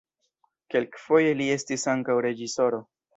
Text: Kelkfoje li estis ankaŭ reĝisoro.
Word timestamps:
Kelkfoje 0.75 1.35
li 1.41 1.49
estis 1.57 1.83
ankaŭ 1.93 2.17
reĝisoro. 2.27 2.81